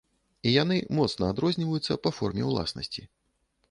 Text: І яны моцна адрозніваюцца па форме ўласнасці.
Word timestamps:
І 0.47 0.53
яны 0.53 0.77
моцна 1.01 1.23
адрозніваюцца 1.35 2.01
па 2.07 2.17
форме 2.19 2.43
ўласнасці. 2.53 3.11